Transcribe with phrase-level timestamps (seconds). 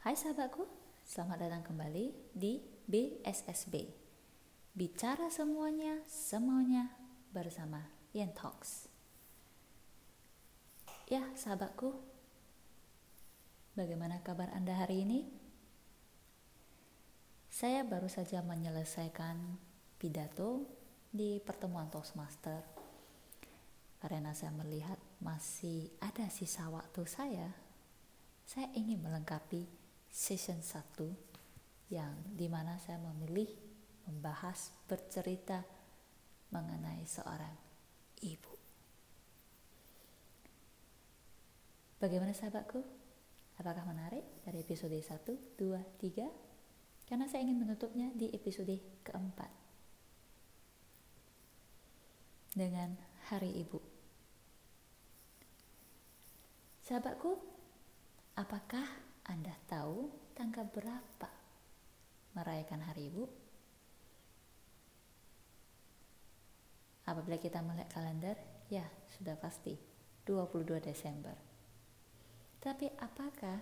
[0.00, 0.64] Hai sahabatku,
[1.04, 2.56] selamat datang kembali di
[2.88, 3.84] BSSB.
[4.72, 6.88] Bicara semuanya, semuanya
[7.28, 7.84] bersama
[8.16, 8.88] Yen Talks.
[11.04, 11.92] Ya, sahabatku,
[13.76, 15.28] bagaimana kabar Anda hari ini?
[17.52, 19.36] Saya baru saja menyelesaikan
[20.00, 20.64] pidato
[21.12, 22.64] di pertemuan Toastmaster
[24.00, 27.52] karena saya melihat masih ada sisa waktu saya,
[28.48, 29.79] saya ingin melengkapi
[30.10, 33.50] season 1 yang di mana saya memilih
[34.10, 35.62] membahas bercerita
[36.50, 37.54] mengenai seorang
[38.26, 38.54] ibu.
[42.02, 42.80] Bagaimana sahabatku?
[43.60, 46.50] Apakah menarik dari episode 1, 2, 3?
[47.04, 48.72] Karena saya ingin menutupnya di episode
[49.04, 49.52] keempat.
[52.56, 52.96] Dengan
[53.30, 53.78] Hari Ibu.
[56.82, 57.38] Sahabatku,
[58.34, 61.30] apakah anda tahu tanggal berapa
[62.34, 63.24] merayakan Hari Ibu?
[67.06, 68.34] Apabila kita melihat kalender,
[68.66, 68.82] ya
[69.14, 69.78] sudah pasti
[70.26, 71.38] 22 Desember.
[72.58, 73.58] Tapi apakah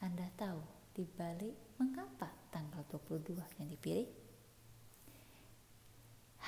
[0.00, 0.64] Anda tahu
[0.96, 4.08] di balik mengapa tanggal 22 yang dipilih?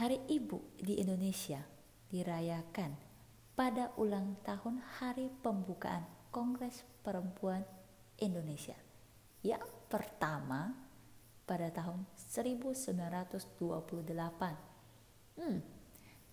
[0.01, 1.61] Hari Ibu di Indonesia
[2.09, 2.97] dirayakan
[3.53, 7.78] pada ulang tahun hari pembukaan Kongres Perempuan
[8.19, 8.77] Indonesia.
[9.43, 10.75] Yang pertama
[11.49, 13.57] pada tahun 1928.
[15.39, 15.63] Hmm,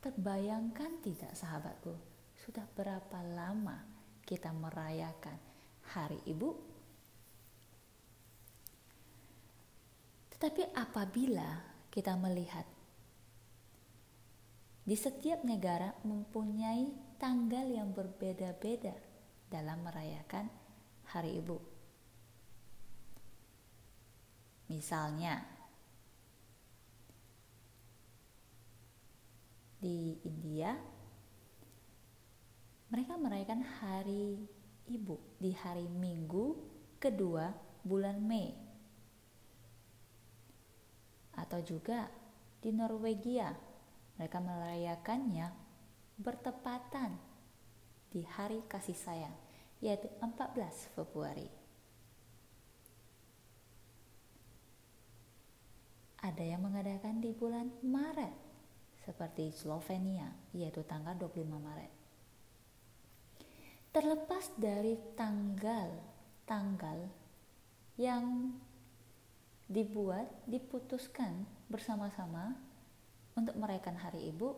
[0.03, 1.93] terbayangkan tidak sahabatku,
[2.35, 3.85] sudah berapa lama
[4.25, 5.37] kita merayakan
[5.95, 6.49] Hari Ibu?
[10.35, 11.63] Tetapi apabila
[11.93, 12.67] kita melihat
[14.85, 18.93] di setiap negara mempunyai tanggal yang berbeda-beda
[19.49, 20.45] dalam merayakan
[21.09, 21.64] Hari Ibu.
[24.75, 25.39] Misalnya,
[29.79, 30.75] di India,
[32.91, 34.43] mereka merayakan hari
[34.91, 36.59] ibu di hari Minggu
[36.99, 37.55] kedua
[37.87, 38.51] bulan Mei.
[41.39, 42.11] Atau juga
[42.59, 43.55] di Norwegia,
[44.19, 45.55] mereka merayakannya
[46.19, 47.15] bertepatan
[48.11, 49.35] di hari kasih sayang,
[49.79, 51.64] yaitu 14 Februari.
[56.25, 58.33] Ada yang mengadakan di bulan Maret,
[59.05, 60.25] seperti Slovenia,
[60.57, 61.93] yaitu tanggal 25 Maret.
[63.93, 67.05] Terlepas dari tanggal-tanggal
[68.01, 68.57] yang
[69.69, 72.57] dibuat, diputuskan bersama-sama
[73.37, 74.49] untuk merayakan Hari Ibu,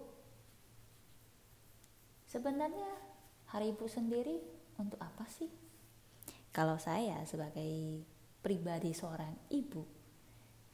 [2.31, 2.95] sebenarnya
[3.51, 4.39] Hari Ibu sendiri
[4.79, 5.51] untuk apa sih?
[6.56, 8.07] Kalau saya sebagai
[8.39, 9.96] pribadi seorang ibu,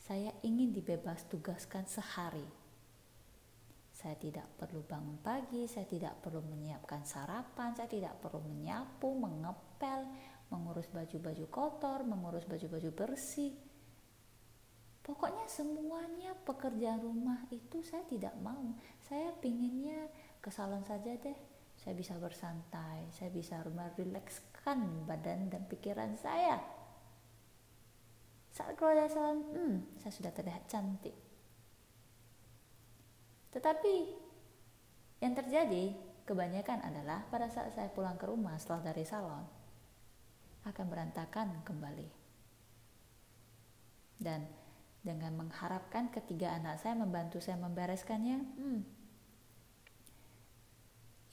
[0.03, 2.43] saya ingin dibebas tugaskan sehari.
[3.95, 10.03] Saya tidak perlu bangun pagi, saya tidak perlu menyiapkan sarapan, saya tidak perlu menyapu, mengepel,
[10.51, 13.55] mengurus baju-baju kotor, mengurus baju-baju bersih.
[14.99, 18.75] Pokoknya semuanya pekerjaan rumah itu saya tidak mau.
[19.07, 20.11] Saya pinginnya
[20.43, 21.37] ke salon saja deh.
[21.79, 26.82] Saya bisa bersantai, saya bisa merilekskan badan dan pikiran saya
[28.53, 31.17] saat keluar dari salon, hmm, saya sudah terlihat cantik.
[33.49, 33.95] Tetapi
[35.25, 35.97] yang terjadi
[36.29, 39.41] kebanyakan adalah pada saat saya pulang ke rumah setelah dari salon
[40.69, 42.09] akan berantakan kembali.
[44.21, 44.45] Dan
[45.01, 48.79] dengan mengharapkan ketiga anak saya membantu saya membereskannya, hmm,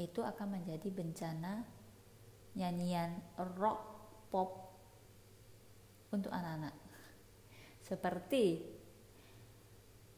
[0.01, 1.69] itu akan menjadi bencana
[2.57, 3.21] nyanyian
[3.61, 3.81] rock
[4.33, 4.73] pop
[6.11, 6.80] untuk anak-anak.
[7.91, 8.79] Seperti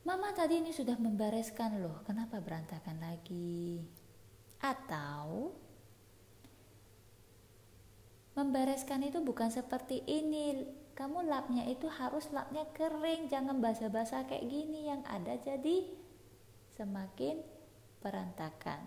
[0.02, 3.86] Mama tadi ini sudah membereskan loh, kenapa berantakan lagi?
[4.58, 5.54] Atau
[8.34, 10.66] membereskan itu bukan seperti ini.
[10.92, 15.88] Kamu lapnya itu harus lapnya kering, jangan basah-basah kayak gini yang ada jadi
[16.74, 17.38] semakin
[18.02, 18.82] berantakan.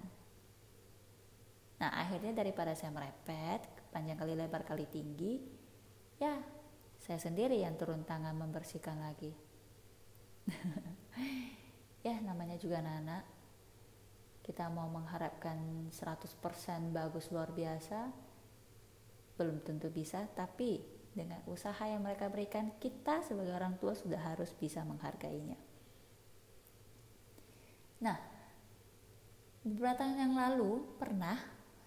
[1.80, 5.42] Nah akhirnya daripada saya merepet panjang kali lebar kali tinggi,
[6.20, 6.36] ya
[7.06, 9.30] saya sendiri yang turun tangan membersihkan lagi.
[12.08, 13.24] ya namanya juga anak-anak.
[14.42, 16.42] Kita mau mengharapkan 100%
[16.90, 18.10] bagus luar biasa,
[19.38, 20.82] belum tentu bisa, tapi
[21.14, 25.62] dengan usaha yang mereka berikan, kita sebagai orang tua sudah harus bisa menghargainya.
[28.02, 28.18] Nah,
[29.62, 31.38] beberapa tahun yang lalu pernah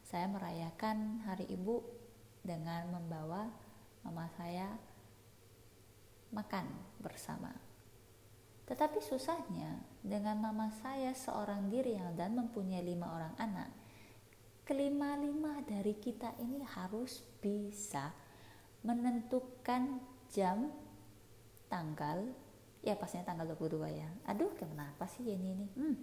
[0.07, 1.77] saya merayakan Hari Ibu
[2.47, 3.51] dengan membawa
[4.07, 4.88] mama saya
[6.33, 6.69] makan
[7.01, 7.53] bersama.
[8.69, 13.73] Tetapi susahnya dengan mama saya seorang diri yang dan mempunyai lima orang anak,
[14.69, 18.13] kelima-lima dari kita ini harus bisa
[18.85, 20.69] menentukan jam,
[21.73, 22.29] tanggal,
[22.85, 24.09] ya pastinya tanggal 22 ya.
[24.29, 25.67] Aduh, kenapa sih ini ini?
[25.73, 25.97] Hmm.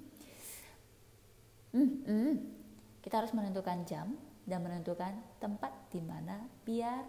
[1.75, 2.33] Hmm, hmm.
[3.06, 7.06] Kita harus menentukan jam dan menentukan tempat di mana biar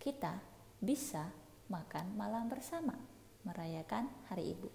[0.00, 0.40] kita
[0.80, 1.28] bisa
[1.68, 2.96] makan malam bersama
[3.44, 4.68] merayakan hari ibu.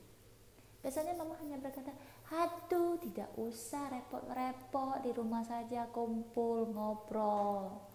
[0.83, 1.95] Biasanya mama hanya berkata,
[2.27, 7.87] aduh tidak usah repot-repot di rumah saja kumpul ngobrol.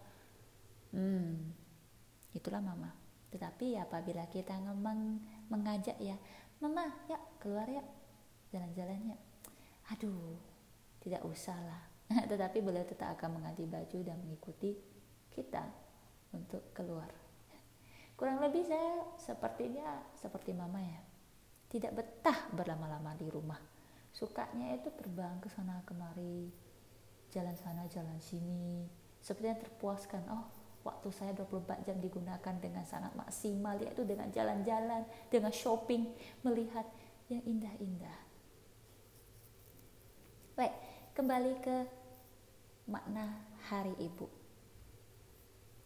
[0.97, 1.53] Hmm,
[2.33, 2.89] itulah mama.
[3.29, 5.21] Tetapi apabila kita ngomong
[5.53, 6.17] mengajak ya,
[6.65, 7.85] mama ya keluar ya
[8.57, 9.19] jalan-jalan ya.
[9.93, 10.41] Aduh,
[11.05, 11.83] tidak usah lah.
[12.31, 14.73] Tetapi beliau tetap akan mengganti baju dan mengikuti
[15.29, 15.61] kita
[16.33, 17.28] untuk keluar.
[18.19, 20.99] Kurang lebih saya sepertinya seperti mama ya.
[21.71, 23.63] Tidak betah berlama-lama di rumah.
[24.11, 26.51] Sukanya itu terbang ke sana kemari,
[27.31, 28.91] jalan sana jalan sini.
[29.23, 30.27] Sepertinya terpuaskan.
[30.35, 30.51] Oh,
[30.83, 36.11] waktu saya 24 jam digunakan dengan sangat maksimal yaitu dengan jalan-jalan, dengan shopping,
[36.43, 36.91] melihat
[37.31, 38.19] yang indah-indah.
[40.59, 40.75] Baik,
[41.15, 41.77] kembali ke
[42.91, 44.27] makna hari ibu.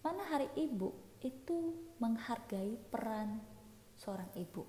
[0.01, 1.59] Mana hari ibu itu
[2.03, 3.39] menghargai peran
[3.95, 4.67] seorang ibu.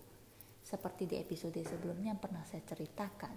[0.63, 3.35] Seperti di episode sebelumnya yang pernah saya ceritakan.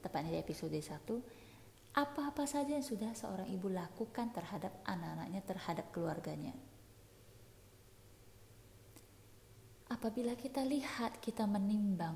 [0.00, 6.54] Tepatnya di episode 1, apa-apa saja yang sudah seorang ibu lakukan terhadap anak-anaknya, terhadap keluarganya.
[9.90, 12.14] Apabila kita lihat, kita menimbang,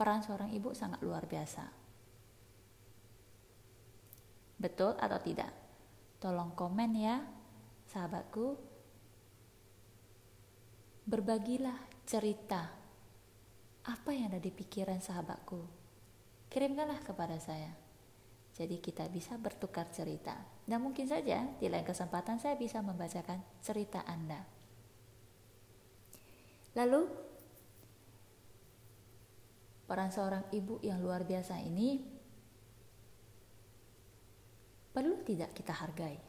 [0.00, 1.68] peran seorang ibu sangat luar biasa.
[4.58, 5.52] Betul atau tidak?
[6.18, 7.37] Tolong komen ya
[7.88, 8.54] sahabatku,
[11.08, 12.68] berbagilah cerita
[13.88, 15.64] apa yang ada di pikiran sahabatku.
[16.52, 17.72] Kirimkanlah kepada saya.
[18.52, 20.36] Jadi kita bisa bertukar cerita.
[20.68, 24.44] Dan mungkin saja di lain kesempatan saya bisa membacakan cerita Anda.
[26.76, 27.08] Lalu
[29.88, 32.04] peran seorang ibu yang luar biasa ini
[34.92, 36.27] perlu tidak kita hargai?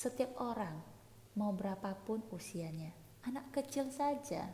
[0.00, 0.80] Setiap orang,
[1.36, 2.88] mau berapapun usianya,
[3.20, 4.48] anak kecil saja,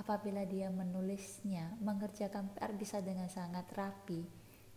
[0.00, 4.24] apabila dia menulisnya, mengerjakan PR bisa dengan sangat rapi,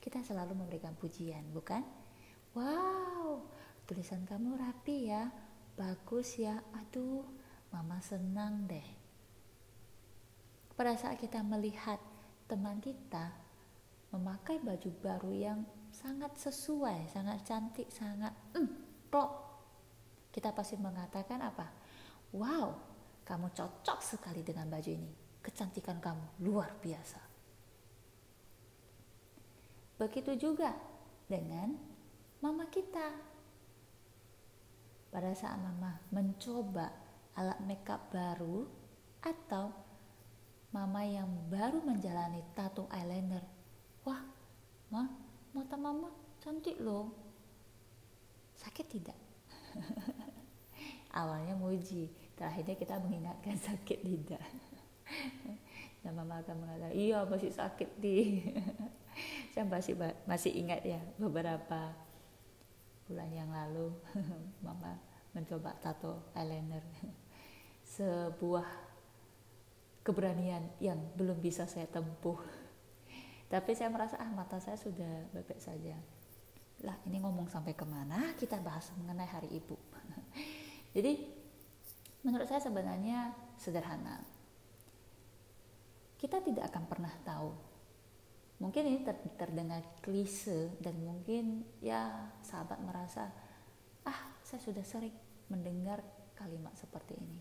[0.04, 1.80] kita selalu memberikan pujian, bukan?
[2.60, 3.48] Wow,
[3.88, 5.32] tulisan kamu rapi ya,
[5.80, 7.24] bagus ya, aduh,
[7.72, 8.90] mama senang deh.
[10.76, 12.04] Pada saat kita melihat
[12.52, 13.32] teman kita
[14.12, 15.60] memakai baju baru yang
[15.96, 19.45] sangat sesuai, sangat cantik, sangat mm, plok,
[20.36, 21.72] kita pasti mengatakan apa?
[22.36, 22.76] Wow,
[23.24, 25.40] kamu cocok sekali dengan baju ini.
[25.40, 27.24] Kecantikan kamu luar biasa.
[29.96, 30.76] Begitu juga
[31.32, 31.72] dengan
[32.44, 33.16] mama kita.
[35.08, 36.92] Pada saat mama mencoba
[37.40, 38.68] alat makeup baru
[39.24, 39.72] atau
[40.76, 43.48] mama yang baru menjalani tato eyeliner.
[44.04, 44.20] Wah,
[44.92, 45.08] ma,
[45.56, 46.12] mata mama
[46.44, 47.16] cantik loh.
[48.60, 49.16] Sakit tidak?
[51.16, 54.44] awalnya muji terakhirnya kita mengingatkan sakit tidak.
[56.04, 58.46] Dan mama akan mengatakan iya masih sakit di
[59.56, 59.96] saya masih
[60.28, 61.96] masih ingat ya beberapa
[63.08, 63.90] bulan yang lalu
[64.66, 65.00] mama
[65.32, 66.84] mencoba tato eyeliner.
[67.86, 68.68] Sebuah
[70.06, 72.38] keberanian yang belum bisa saya tempuh.
[73.46, 75.96] Tapi saya merasa ah mata saya sudah bebek saja.
[76.82, 78.34] Lah ini ngomong sampai ke mana?
[78.36, 79.78] Kita bahas mengenai hari ibu
[80.96, 81.20] jadi
[82.24, 84.24] menurut saya sebenarnya sederhana.
[86.16, 87.52] Kita tidak akan pernah tahu.
[88.64, 93.28] Mungkin ini ter terdengar klise dan mungkin ya sahabat merasa
[94.08, 95.12] ah saya sudah sering
[95.52, 96.00] mendengar
[96.40, 97.40] kalimat seperti ini.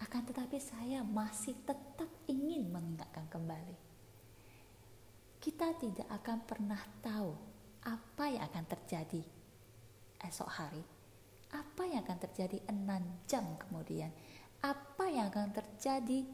[0.00, 3.76] Akan tetapi saya masih tetap ingin mengingatkan kembali.
[5.36, 7.36] Kita tidak akan pernah tahu
[7.84, 9.35] apa yang akan terjadi
[10.22, 10.82] esok hari,
[11.52, 14.10] apa yang akan terjadi enam jam kemudian,
[14.64, 16.24] apa yang akan terjadi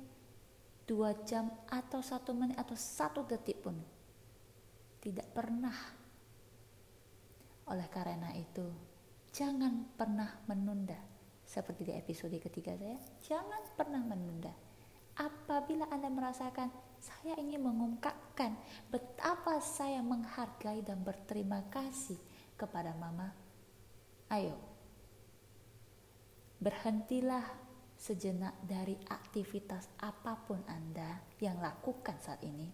[0.86, 3.76] dua jam atau satu menit atau satu detik pun
[5.02, 5.74] tidak pernah.
[7.70, 8.66] Oleh karena itu,
[9.34, 10.98] jangan pernah menunda.
[11.42, 14.54] Seperti di episode ketiga saya, jangan pernah menunda.
[15.18, 16.72] Apabila Anda merasakan
[17.02, 18.56] saya ingin mengungkapkan
[18.88, 22.16] betapa saya menghargai dan berterima kasih
[22.54, 23.41] kepada mama.
[24.32, 24.56] Ayo,
[26.56, 27.44] berhentilah
[28.00, 32.72] sejenak dari aktivitas apa pun Anda yang lakukan saat ini.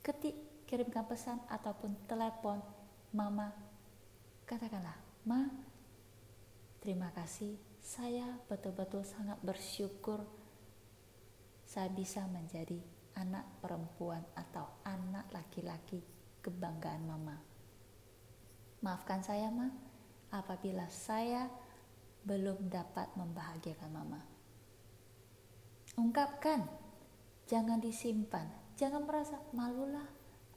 [0.00, 2.64] Ketik, kirimkan pesan ataupun telepon
[3.12, 3.52] mama.
[4.48, 4.96] Katakanlah,
[5.28, 5.52] "Ma,
[6.80, 7.60] terima kasih.
[7.84, 10.24] Saya betul-betul sangat bersyukur
[11.68, 12.80] saya bisa menjadi
[13.20, 16.00] anak perempuan atau anak laki-laki
[16.40, 17.36] kebanggaan mama.
[18.80, 19.68] Maafkan saya, Ma,
[20.32, 21.48] apabila saya
[22.24, 24.20] belum dapat membahagiakan mama.
[25.98, 26.62] Ungkapkan,
[27.48, 28.46] jangan disimpan,
[28.78, 30.06] jangan merasa malulah.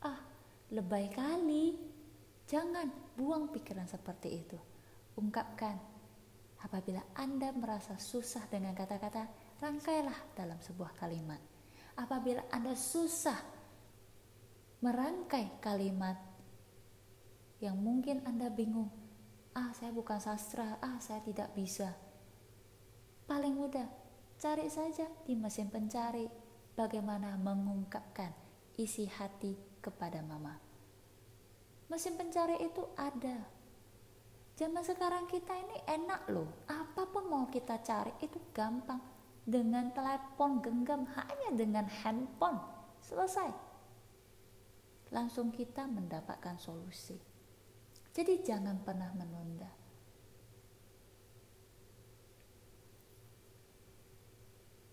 [0.03, 0.21] Ah,
[0.69, 1.77] lebay kali.
[2.45, 4.59] Jangan buang pikiran seperti itu.
[5.15, 5.79] Ungkapkan,
[6.59, 9.25] apabila Anda merasa susah dengan kata-kata,
[9.63, 11.39] rangkailah dalam sebuah kalimat.
[11.95, 13.39] Apabila Anda susah
[14.83, 16.17] merangkai kalimat
[17.63, 19.00] yang mungkin Anda bingung,
[19.51, 21.91] ah saya bukan sastra, ah saya tidak bisa.
[23.27, 23.87] Paling mudah,
[24.39, 26.27] cari saja di mesin pencari
[26.75, 28.31] bagaimana mengungkapkan
[28.79, 30.55] isi hati kepada mama.
[31.91, 33.43] Mesin pencari itu ada.
[34.55, 38.99] Zaman sekarang kita ini enak loh, apa pun mau kita cari itu gampang.
[39.41, 42.61] Dengan telepon genggam, hanya dengan handphone,
[43.01, 43.49] selesai.
[45.09, 47.30] Langsung kita mendapatkan solusi
[48.11, 49.71] jadi jangan pernah menunda.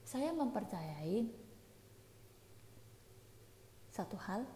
[0.07, 1.27] Saya mempercayai
[3.91, 4.47] satu hal,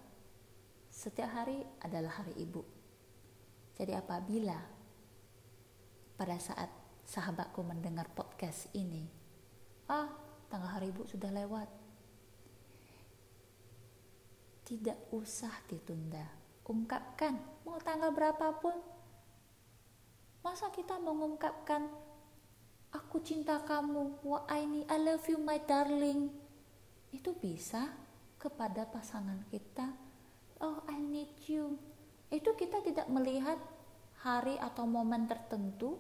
[0.87, 2.63] setiap hari adalah hari ibu.
[3.75, 4.57] Jadi apabila
[6.15, 6.71] pada saat
[7.03, 9.11] sahabatku mendengar podcast ini,
[9.91, 10.07] ah
[10.47, 11.69] tanggal hari ibu sudah lewat.
[14.63, 18.75] Tidak usah ditunda ungkapkan mau tanggal berapapun.
[20.43, 21.87] Masa kita mengungkapkan
[22.91, 26.31] aku cinta kamu wah I I love you my darling.
[27.15, 27.91] Itu bisa
[28.43, 29.87] kepada pasangan kita.
[30.59, 31.79] Oh I need you.
[32.33, 33.61] Itu kita tidak melihat
[34.23, 35.99] hari atau momen tertentu.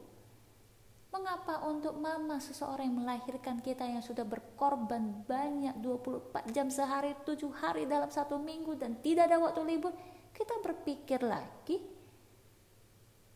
[1.12, 7.36] Mengapa untuk mama seseorang yang melahirkan kita yang sudah berkorban banyak 24 jam sehari, 7
[7.52, 9.92] hari dalam satu minggu dan tidak ada waktu libur,
[10.32, 11.78] kita berpikir lagi.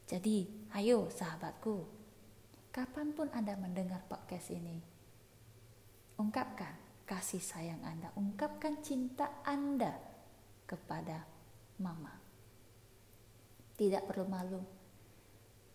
[0.07, 1.83] Jadi, ayo sahabatku,
[2.71, 4.79] kapan pun Anda mendengar podcast ini,
[6.17, 9.99] ungkapkan kasih sayang Anda, ungkapkan cinta Anda
[10.63, 11.27] kepada
[11.83, 12.15] mama.
[13.75, 14.63] Tidak perlu malu.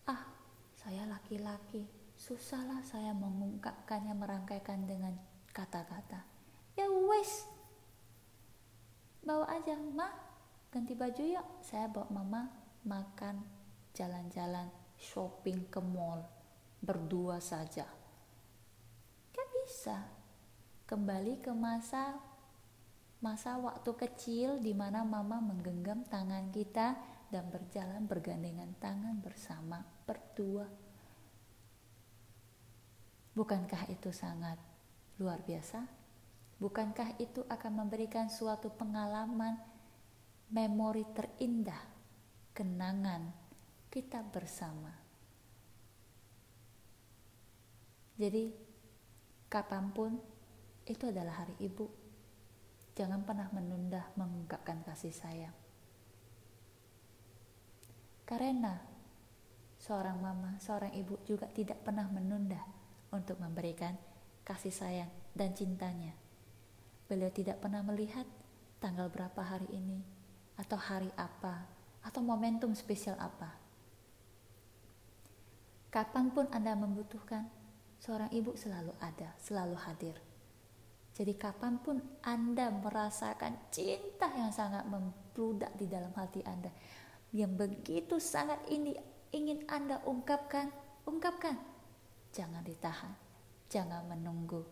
[0.08, 0.32] Ah,
[0.80, 1.86] saya laki-laki,
[2.16, 5.14] susahlah saya mengungkapkannya, merangkaikan dengan
[5.52, 6.24] kata-kata.
[6.80, 7.46] Ya wes,
[9.28, 10.31] bawa aja, mah
[10.72, 11.48] ganti baju yuk.
[11.62, 12.42] Saya bawa mama
[12.88, 13.44] makan
[13.92, 16.24] jalan-jalan shopping ke mall
[16.80, 17.86] berdua saja.
[19.36, 20.00] Kan bisa.
[20.88, 22.20] Kembali ke masa
[23.22, 26.98] masa waktu kecil di mana mama menggenggam tangan kita
[27.30, 30.68] dan berjalan bergandengan tangan bersama berdua.
[33.32, 34.60] Bukankah itu sangat
[35.16, 35.88] luar biasa?
[36.60, 39.71] Bukankah itu akan memberikan suatu pengalaman
[40.52, 41.80] memori terindah,
[42.52, 43.32] kenangan
[43.88, 44.92] kita bersama.
[48.20, 48.52] Jadi,
[49.48, 50.12] kapan pun
[50.84, 51.88] itu adalah hari ibu.
[52.92, 55.56] Jangan pernah menunda mengungkapkan kasih sayang.
[58.28, 58.76] Karena
[59.80, 62.60] seorang mama, seorang ibu juga tidak pernah menunda
[63.16, 63.96] untuk memberikan
[64.44, 66.12] kasih sayang dan cintanya.
[67.08, 68.28] Beliau tidak pernah melihat
[68.84, 70.21] tanggal berapa hari ini,
[70.60, 71.68] atau hari apa
[72.02, 73.54] atau momentum spesial apa.
[75.92, 77.52] Kapan pun Anda membutuhkan,
[78.00, 80.16] seorang ibu selalu ada, selalu hadir.
[81.12, 86.72] Jadi kapan pun Anda merasakan cinta yang sangat membludak di dalam hati Anda,
[87.36, 88.96] yang begitu sangat ini
[89.36, 90.72] ingin Anda ungkapkan,
[91.04, 91.60] ungkapkan.
[92.32, 93.12] Jangan ditahan,
[93.68, 94.64] jangan menunggu,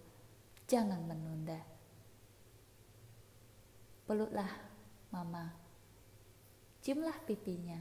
[0.71, 1.59] jangan menunda.
[4.07, 4.49] Peluklah
[5.11, 5.58] mama
[6.89, 7.77] jumlah pipinya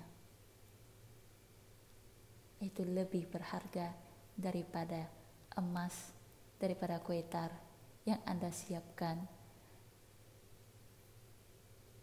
[2.60, 3.96] itu lebih berharga
[4.36, 5.08] daripada
[5.56, 6.12] emas,
[6.60, 7.48] daripada kuetar
[8.04, 9.24] yang Anda siapkan.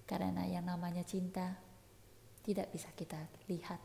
[0.10, 1.54] Karena yang namanya cinta
[2.42, 3.22] tidak bisa kita
[3.54, 3.78] lihat.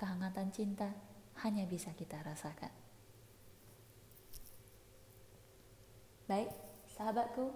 [0.00, 0.96] Kehangatan cinta
[1.44, 2.72] hanya bisa kita rasakan.
[6.24, 6.48] Baik,
[6.88, 7.52] sahabatku,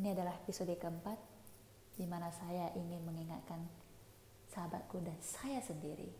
[0.00, 1.33] ini adalah episode keempat
[1.94, 3.62] di mana saya ingin mengingatkan
[4.50, 6.10] sahabatku dan saya sendiri.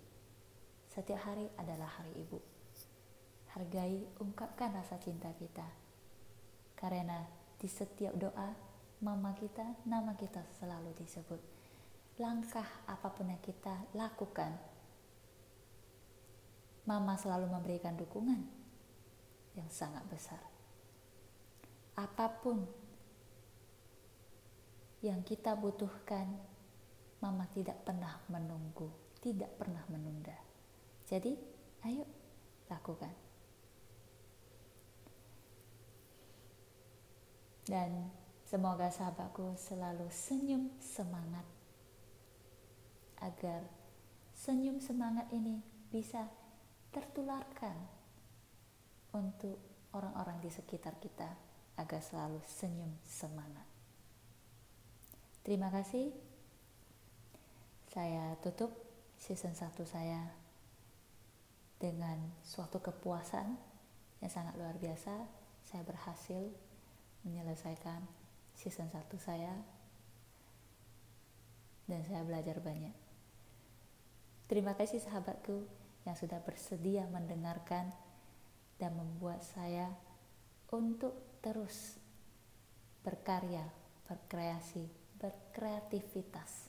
[0.90, 2.38] Setiap hari adalah hari ibu.
[3.54, 5.62] hargai, ungkapkan rasa cinta kita.
[6.74, 7.22] Karena
[7.54, 8.50] di setiap doa,
[8.98, 11.38] mama kita, nama kita selalu disebut.
[12.18, 14.58] Langkah apa pun yang kita lakukan,
[16.82, 18.42] mama selalu memberikan dukungan
[19.54, 20.42] yang sangat besar.
[21.94, 22.66] Apa pun
[25.04, 26.24] yang kita butuhkan,
[27.20, 28.88] mama tidak pernah menunggu,
[29.20, 30.32] tidak pernah menunda.
[31.04, 31.36] Jadi,
[31.84, 32.08] ayo
[32.72, 33.12] lakukan.
[37.68, 38.08] Dan
[38.48, 41.44] semoga sahabatku selalu senyum semangat
[43.20, 43.64] agar
[44.32, 46.28] senyum semangat ini bisa
[46.92, 47.76] tertularkan
[49.12, 49.60] untuk
[49.92, 51.28] orang-orang di sekitar kita
[51.76, 53.73] agar selalu senyum semangat.
[55.44, 56.08] Terima kasih.
[57.92, 58.72] Saya tutup
[59.20, 60.32] season 1 saya
[61.76, 63.52] dengan suatu kepuasan
[64.24, 65.12] yang sangat luar biasa.
[65.68, 66.48] Saya berhasil
[67.28, 68.08] menyelesaikan
[68.56, 69.52] season 1 saya
[71.92, 72.96] dan saya belajar banyak.
[74.48, 75.68] Terima kasih sahabatku
[76.08, 77.92] yang sudah bersedia mendengarkan
[78.80, 79.92] dan membuat saya
[80.72, 82.00] untuk terus
[83.04, 83.68] berkarya,
[84.08, 86.68] berkreasi, berkreativitas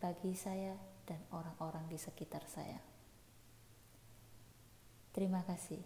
[0.00, 0.72] bagi saya
[1.04, 2.80] dan orang-orang di sekitar saya.
[5.12, 5.84] Terima kasih.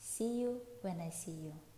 [0.00, 1.71] See you when I see you.